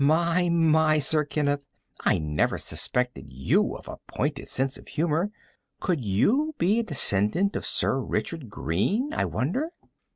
[0.03, 1.61] My, my, Sir Kenneth,
[1.99, 5.29] I never suspected you of a pointed sense of humor
[5.79, 9.69] could you be a descendant of Sir Richard Greene, I wonder?"